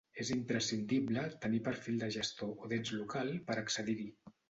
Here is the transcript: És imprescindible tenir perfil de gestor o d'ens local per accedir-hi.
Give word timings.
És 0.21 0.29
imprescindible 0.35 1.27
tenir 1.45 1.61
perfil 1.69 2.01
de 2.07 2.11
gestor 2.17 2.57
o 2.69 2.73
d'ens 2.75 2.97
local 3.01 3.35
per 3.51 3.63
accedir-hi. 3.67 4.13